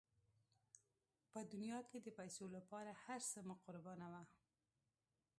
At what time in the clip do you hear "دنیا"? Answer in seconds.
1.51-1.79